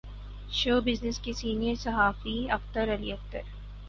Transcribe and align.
شو 0.51 0.79
business 0.85 1.19
کے 1.19 1.33
senior 1.33 1.75
صحافی 1.75 2.37
اختر 2.51 2.93
علی 2.93 3.11
اختر 3.11 3.41